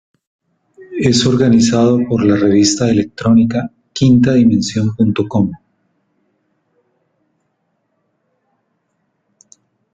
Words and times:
Es 0.99 1.27
organizado 1.27 1.99
por 2.09 2.25
la 2.25 2.35
revista 2.35 2.89
electrónica 2.89 3.69
QuintaDimension.com. 3.93 5.51